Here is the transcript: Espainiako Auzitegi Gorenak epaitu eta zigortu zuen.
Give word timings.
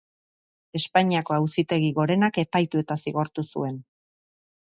Espainiako 0.79 1.35
Auzitegi 1.37 1.91
Gorenak 1.99 2.41
epaitu 2.45 2.83
eta 2.85 2.99
zigortu 3.05 3.47
zuen. 3.53 3.79